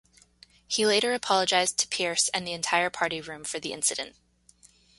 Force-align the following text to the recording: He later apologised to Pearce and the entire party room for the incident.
He 0.67 0.83
later 0.83 1.13
apologised 1.13 1.77
to 1.77 1.87
Pearce 1.87 2.29
and 2.29 2.47
the 2.47 2.53
entire 2.53 2.89
party 2.89 3.21
room 3.21 3.43
for 3.43 3.59
the 3.59 3.71
incident. 3.71 4.15